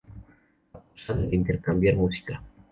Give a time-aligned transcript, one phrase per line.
[0.77, 2.41] Acusada de intercambiar música